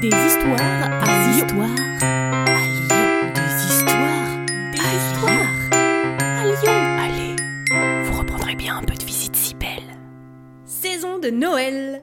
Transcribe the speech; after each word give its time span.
Des 0.00 0.08
histoires 0.08 0.58
à 0.58 1.04
Des 1.04 1.36
Lyon. 1.36 1.46
histoires 1.46 1.70
à 2.00 2.64
Lyon. 2.64 3.32
Des 3.34 3.66
histoires 3.66 4.46
Des 4.72 4.80
à 4.80 4.94
histoires 4.96 5.52
à 6.22 6.44
Lyon. 6.46 6.78
Allez, 6.98 7.36
vous 8.04 8.18
reprendrez 8.18 8.54
bien 8.54 8.78
un 8.78 8.82
peu 8.82 8.94
de 8.94 9.04
visite 9.04 9.36
si 9.36 9.54
belle. 9.54 9.98
Saison 10.64 11.18
de 11.18 11.28
Noël. 11.28 12.02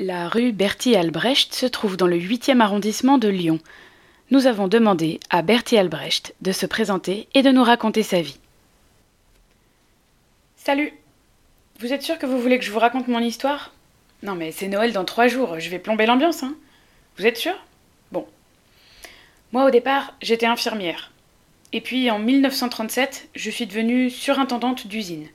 La 0.00 0.28
rue 0.28 0.50
Berthier-Albrecht 0.50 1.54
se 1.54 1.66
trouve 1.66 1.96
dans 1.96 2.08
le 2.08 2.18
8e 2.18 2.60
arrondissement 2.60 3.18
de 3.18 3.28
Lyon. 3.28 3.60
Nous 4.32 4.48
avons 4.48 4.66
demandé 4.66 5.20
à 5.30 5.42
Berthier-Albrecht 5.42 6.34
de 6.40 6.50
se 6.50 6.66
présenter 6.66 7.28
et 7.34 7.42
de 7.42 7.52
nous 7.52 7.62
raconter 7.62 8.02
sa 8.02 8.22
vie. 8.22 8.40
Salut 10.56 10.92
Vous 11.78 11.92
êtes 11.92 12.02
sûr 12.02 12.18
que 12.18 12.26
vous 12.26 12.40
voulez 12.40 12.58
que 12.58 12.64
je 12.64 12.72
vous 12.72 12.80
raconte 12.80 13.06
mon 13.06 13.20
histoire? 13.20 13.70
Non 14.26 14.34
mais 14.34 14.50
c'est 14.50 14.66
Noël 14.66 14.92
dans 14.92 15.04
trois 15.04 15.28
jours, 15.28 15.60
je 15.60 15.70
vais 15.70 15.78
plomber 15.78 16.04
l'ambiance, 16.04 16.42
hein 16.42 16.56
Vous 17.16 17.26
êtes 17.26 17.36
sûr? 17.36 17.54
Bon. 18.10 18.26
Moi 19.52 19.64
au 19.64 19.70
départ, 19.70 20.14
j'étais 20.20 20.46
infirmière. 20.46 21.12
Et 21.72 21.80
puis 21.80 22.10
en 22.10 22.18
1937, 22.18 23.28
je 23.36 23.50
suis 23.50 23.66
devenue 23.66 24.10
surintendante 24.10 24.88
d'usine. 24.88 25.28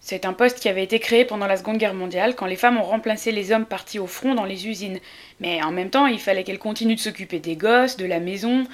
C'est 0.00 0.26
un 0.26 0.34
poste 0.34 0.60
qui 0.60 0.68
avait 0.68 0.84
été 0.84 0.98
créé 0.98 1.24
pendant 1.24 1.46
la 1.46 1.56
Seconde 1.56 1.78
Guerre 1.78 1.94
mondiale, 1.94 2.36
quand 2.36 2.44
les 2.44 2.56
femmes 2.56 2.76
ont 2.76 2.82
remplacé 2.82 3.32
les 3.32 3.50
hommes 3.50 3.64
partis 3.64 3.98
au 3.98 4.06
front 4.06 4.34
dans 4.34 4.44
les 4.44 4.68
usines. 4.68 5.00
Mais 5.40 5.62
en 5.62 5.72
même 5.72 5.88
temps, 5.88 6.06
il 6.06 6.20
fallait 6.20 6.44
qu'elles 6.44 6.58
continuent 6.58 6.96
de 6.96 7.00
s'occuper 7.00 7.38
des 7.38 7.56
gosses, 7.56 7.96
de 7.96 8.04
la 8.04 8.20
maison. 8.20 8.66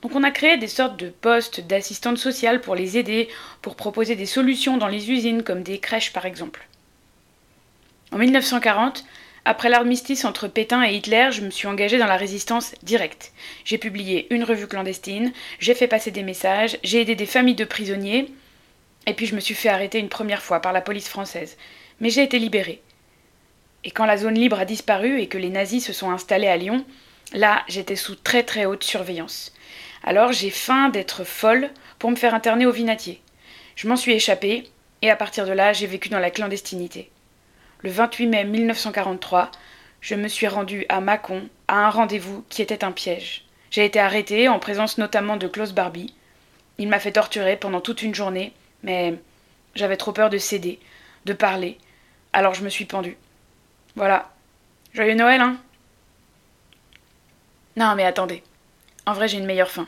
Donc 0.00 0.14
on 0.14 0.22
a 0.22 0.30
créé 0.30 0.56
des 0.56 0.68
sortes 0.68 0.98
de 0.98 1.10
postes 1.10 1.60
d'assistantes 1.60 2.16
sociales 2.16 2.62
pour 2.62 2.74
les 2.74 2.96
aider, 2.96 3.28
pour 3.60 3.76
proposer 3.76 4.16
des 4.16 4.24
solutions 4.24 4.78
dans 4.78 4.88
les 4.88 5.10
usines, 5.10 5.42
comme 5.42 5.62
des 5.62 5.80
crèches 5.80 6.14
par 6.14 6.24
exemple. 6.24 6.66
En 8.12 8.18
1940, 8.18 9.04
après 9.44 9.68
l'armistice 9.68 10.24
entre 10.24 10.48
Pétain 10.48 10.84
et 10.84 10.94
Hitler, 10.94 11.28
je 11.32 11.40
me 11.40 11.50
suis 11.50 11.68
engagée 11.68 11.98
dans 11.98 12.06
la 12.06 12.16
résistance 12.16 12.74
directe. 12.82 13.32
J'ai 13.64 13.78
publié 13.78 14.26
une 14.34 14.44
revue 14.44 14.66
clandestine, 14.66 15.32
j'ai 15.58 15.74
fait 15.74 15.86
passer 15.86 16.10
des 16.10 16.22
messages, 16.22 16.78
j'ai 16.82 17.00
aidé 17.00 17.14
des 17.14 17.26
familles 17.26 17.54
de 17.54 17.64
prisonniers, 17.64 18.32
et 19.06 19.14
puis 19.14 19.26
je 19.26 19.34
me 19.34 19.40
suis 19.40 19.54
fait 19.54 19.68
arrêter 19.68 19.98
une 19.98 20.08
première 20.08 20.42
fois 20.42 20.60
par 20.60 20.72
la 20.72 20.80
police 20.80 21.08
française. 21.08 21.56
Mais 22.00 22.10
j'ai 22.10 22.22
été 22.22 22.38
libérée. 22.38 22.82
Et 23.84 23.90
quand 23.90 24.04
la 24.04 24.16
zone 24.16 24.34
libre 24.34 24.58
a 24.58 24.64
disparu 24.64 25.20
et 25.20 25.28
que 25.28 25.38
les 25.38 25.50
nazis 25.50 25.84
se 25.84 25.92
sont 25.92 26.10
installés 26.10 26.48
à 26.48 26.56
Lyon, 26.56 26.84
là 27.32 27.62
j'étais 27.68 27.96
sous 27.96 28.16
très 28.16 28.42
très 28.42 28.66
haute 28.66 28.82
surveillance. 28.82 29.52
Alors 30.02 30.32
j'ai 30.32 30.50
faim 30.50 30.88
d'être 30.88 31.24
folle 31.24 31.70
pour 31.98 32.10
me 32.10 32.16
faire 32.16 32.34
interner 32.34 32.66
au 32.66 32.72
Vinatier. 32.72 33.20
Je 33.76 33.86
m'en 33.86 33.96
suis 33.96 34.12
échappée, 34.12 34.64
et 35.02 35.10
à 35.10 35.16
partir 35.16 35.46
de 35.46 35.52
là 35.52 35.72
j'ai 35.72 35.86
vécu 35.86 36.08
dans 36.08 36.18
la 36.18 36.30
clandestinité. 36.30 37.10
Le 37.82 37.90
28 37.90 38.26
mai 38.26 38.44
1943, 38.44 39.50
je 40.00 40.14
me 40.14 40.28
suis 40.28 40.48
rendue 40.48 40.86
à 40.88 41.00
Mâcon 41.00 41.48
à 41.68 41.86
un 41.86 41.90
rendez-vous 41.90 42.42
qui 42.48 42.62
était 42.62 42.84
un 42.84 42.92
piège. 42.92 43.44
J'ai 43.70 43.84
été 43.84 44.00
arrêtée 44.00 44.48
en 44.48 44.58
présence 44.58 44.96
notamment 44.96 45.36
de 45.36 45.46
Klaus 45.46 45.72
Barbie. 45.72 46.14
Il 46.78 46.88
m'a 46.88 47.00
fait 47.00 47.12
torturer 47.12 47.56
pendant 47.56 47.82
toute 47.82 48.02
une 48.02 48.14
journée, 48.14 48.54
mais 48.82 49.14
j'avais 49.74 49.98
trop 49.98 50.12
peur 50.12 50.30
de 50.30 50.38
céder, 50.38 50.80
de 51.26 51.34
parler, 51.34 51.76
alors 52.32 52.54
je 52.54 52.64
me 52.64 52.70
suis 52.70 52.86
pendue. 52.86 53.18
Voilà. 53.94 54.30
Joyeux 54.94 55.14
Noël, 55.14 55.42
hein 55.42 55.58
Non, 57.76 57.94
mais 57.94 58.04
attendez. 58.04 58.42
En 59.04 59.12
vrai, 59.12 59.28
j'ai 59.28 59.38
une 59.38 59.46
meilleure 59.46 59.70
fin. 59.70 59.86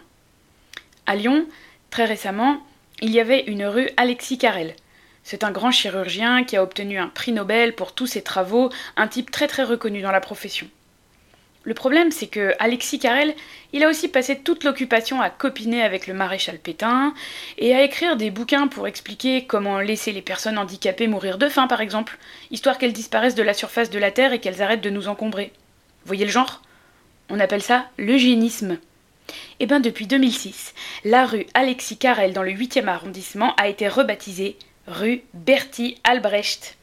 À 1.06 1.16
Lyon, 1.16 1.46
très 1.88 2.04
récemment, 2.04 2.58
il 3.00 3.10
y 3.10 3.20
avait 3.20 3.44
une 3.44 3.64
rue 3.64 3.88
Alexis 3.96 4.36
Carrel. 4.36 4.74
C'est 5.30 5.44
un 5.44 5.50
grand 5.50 5.70
chirurgien 5.70 6.42
qui 6.42 6.56
a 6.56 6.62
obtenu 6.62 6.98
un 6.98 7.08
prix 7.08 7.32
Nobel 7.32 7.74
pour 7.74 7.92
tous 7.92 8.06
ses 8.06 8.22
travaux, 8.22 8.70
un 8.96 9.08
type 9.08 9.30
très 9.30 9.46
très 9.46 9.62
reconnu 9.62 10.00
dans 10.00 10.10
la 10.10 10.22
profession. 10.22 10.66
Le 11.64 11.74
problème, 11.74 12.10
c'est 12.10 12.28
que 12.28 12.54
Alexis 12.58 12.98
Carrel, 12.98 13.34
il 13.74 13.84
a 13.84 13.90
aussi 13.90 14.08
passé 14.08 14.38
toute 14.38 14.64
l'occupation 14.64 15.20
à 15.20 15.28
copiner 15.28 15.82
avec 15.82 16.06
le 16.06 16.14
maréchal 16.14 16.58
Pétain 16.58 17.12
et 17.58 17.74
à 17.74 17.82
écrire 17.82 18.16
des 18.16 18.30
bouquins 18.30 18.68
pour 18.68 18.88
expliquer 18.88 19.44
comment 19.44 19.80
laisser 19.80 20.12
les 20.12 20.22
personnes 20.22 20.56
handicapées 20.56 21.08
mourir 21.08 21.36
de 21.36 21.50
faim, 21.50 21.66
par 21.66 21.82
exemple, 21.82 22.16
histoire 22.50 22.78
qu'elles 22.78 22.94
disparaissent 22.94 23.34
de 23.34 23.42
la 23.42 23.52
surface 23.52 23.90
de 23.90 23.98
la 23.98 24.10
Terre 24.10 24.32
et 24.32 24.40
qu'elles 24.40 24.62
arrêtent 24.62 24.80
de 24.80 24.88
nous 24.88 25.08
encombrer. 25.08 25.52
Voyez 26.06 26.24
le 26.24 26.30
genre? 26.30 26.62
On 27.28 27.38
appelle 27.38 27.62
ça 27.62 27.84
l'eugénisme. 27.98 28.78
Eh 29.60 29.66
bien, 29.66 29.80
depuis 29.80 30.06
2006, 30.06 30.72
la 31.04 31.26
rue 31.26 31.44
Alexis 31.52 31.98
Carrel 31.98 32.32
dans 32.32 32.42
le 32.42 32.52
8e 32.52 32.86
arrondissement 32.86 33.54
a 33.56 33.68
été 33.68 33.88
rebaptisée 33.88 34.56
rue 34.88 35.22
Bertie 35.34 35.98
Albrecht. 36.04 36.76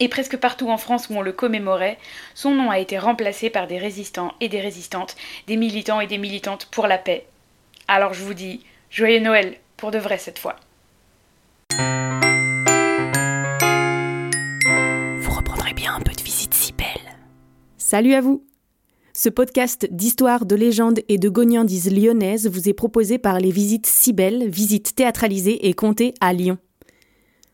Et 0.00 0.08
presque 0.08 0.36
partout 0.36 0.68
en 0.68 0.78
France 0.78 1.08
où 1.08 1.14
on 1.14 1.22
le 1.22 1.32
commémorait, 1.32 1.98
son 2.34 2.54
nom 2.54 2.70
a 2.70 2.80
été 2.80 2.98
remplacé 2.98 3.50
par 3.50 3.66
des 3.66 3.78
résistants 3.78 4.32
et 4.40 4.48
des 4.48 4.60
résistantes, 4.60 5.16
des 5.46 5.56
militants 5.56 6.00
et 6.00 6.06
des 6.06 6.18
militantes 6.18 6.66
pour 6.70 6.86
la 6.86 6.98
paix. 6.98 7.26
Alors 7.88 8.14
je 8.14 8.24
vous 8.24 8.34
dis, 8.34 8.64
joyeux 8.90 9.20
Noël, 9.20 9.56
pour 9.76 9.90
de 9.90 9.98
vrai 9.98 10.18
cette 10.18 10.38
fois. 10.38 10.56
Vous 15.20 15.30
reprendrez 15.30 15.74
bien 15.74 15.94
un 15.94 16.00
peu 16.00 16.12
de 16.12 16.22
visite 16.22 16.54
si 16.54 16.72
belle. 16.72 17.16
Salut 17.78 18.14
à 18.14 18.20
vous. 18.20 18.44
Ce 19.14 19.28
podcast 19.28 19.86
d'histoire, 19.90 20.46
de 20.46 20.56
légendes 20.56 21.00
et 21.08 21.18
de 21.18 21.28
gognandises 21.28 21.92
lyonnaises 21.92 22.48
vous 22.48 22.68
est 22.68 22.74
proposé 22.74 23.18
par 23.18 23.38
les 23.38 23.50
visites 23.50 23.86
si 23.86 24.12
belles, 24.12 24.48
visites 24.48 24.94
théâtralisées 24.96 25.68
et 25.68 25.74
comptées 25.74 26.14
à 26.20 26.32
Lyon. 26.32 26.58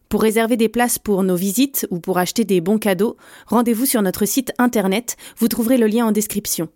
Pour 0.08 0.22
réserver 0.22 0.56
des 0.56 0.69
places 0.70 0.98
pour 0.98 1.22
nos 1.22 1.36
visites 1.36 1.86
ou 1.91 2.00
pour 2.00 2.19
acheter 2.19 2.44
des 2.44 2.60
bons 2.60 2.78
cadeaux, 2.78 3.16
rendez-vous 3.46 3.84
sur 3.84 4.00
notre 4.00 4.24
site 4.24 4.52
internet, 4.58 5.16
vous 5.36 5.48
trouverez 5.48 5.76
le 5.76 5.86
lien 5.86 6.06
en 6.06 6.12
description. 6.12 6.69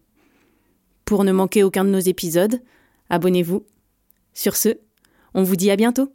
Pour 1.06 1.24
ne 1.24 1.32
manquer 1.32 1.64
aucun 1.64 1.84
de 1.84 1.90
nos 1.90 1.98
épisodes, 1.98 2.60
abonnez-vous. 3.08 3.64
Sur 4.34 4.56
ce, 4.56 4.78
on 5.34 5.42
vous 5.42 5.56
dit 5.56 5.70
à 5.70 5.76
bientôt. 5.76 6.12